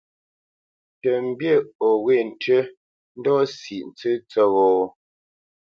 Tə 1.01 1.13
mbî 1.27 1.53
o 1.87 1.89
wê 2.05 2.17
tʉ́ 2.41 2.59
ndɔ́ 3.17 3.39
sǐʼ 3.57 3.81
ntsə́ 3.89 4.13
tsə́ghō? 4.29 4.69